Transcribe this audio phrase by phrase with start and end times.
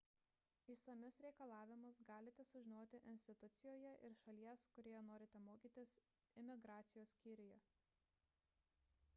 [0.75, 5.95] išsamius reikalavimus galite sužinoti institucijoje ir šalies kurioje norite mokytis
[6.45, 7.61] imigracijos skyriuje